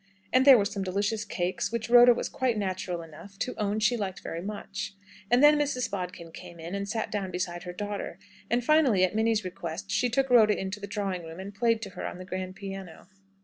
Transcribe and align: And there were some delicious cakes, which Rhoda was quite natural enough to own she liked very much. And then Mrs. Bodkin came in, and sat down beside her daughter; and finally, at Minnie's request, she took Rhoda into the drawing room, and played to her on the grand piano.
And 0.33 0.45
there 0.45 0.57
were 0.57 0.65
some 0.65 0.81
delicious 0.81 1.23
cakes, 1.23 1.71
which 1.71 1.87
Rhoda 1.87 2.15
was 2.15 2.27
quite 2.27 2.57
natural 2.57 3.03
enough 3.03 3.37
to 3.37 3.53
own 3.59 3.79
she 3.79 3.95
liked 3.95 4.21
very 4.23 4.41
much. 4.41 4.95
And 5.29 5.43
then 5.43 5.59
Mrs. 5.59 5.91
Bodkin 5.91 6.31
came 6.31 6.59
in, 6.59 6.73
and 6.73 6.89
sat 6.89 7.11
down 7.11 7.29
beside 7.29 7.65
her 7.65 7.71
daughter; 7.71 8.17
and 8.49 8.65
finally, 8.65 9.03
at 9.03 9.13
Minnie's 9.13 9.43
request, 9.45 9.91
she 9.91 10.09
took 10.09 10.31
Rhoda 10.31 10.57
into 10.59 10.79
the 10.79 10.87
drawing 10.87 11.21
room, 11.23 11.39
and 11.39 11.53
played 11.53 11.83
to 11.83 11.91
her 11.91 12.07
on 12.07 12.17
the 12.17 12.25
grand 12.25 12.55
piano. 12.55 13.09